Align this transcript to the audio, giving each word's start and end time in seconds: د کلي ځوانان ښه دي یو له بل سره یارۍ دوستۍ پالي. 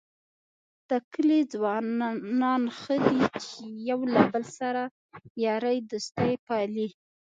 د 0.89 0.91
کلي 1.13 1.41
ځوانان 1.53 2.63
ښه 2.79 2.95
دي 3.05 3.19
یو 3.89 3.99
له 4.13 4.21
بل 4.31 4.43
سره 4.59 4.81
یارۍ 5.45 5.77
دوستۍ 5.91 6.33
پالي. 6.47 6.87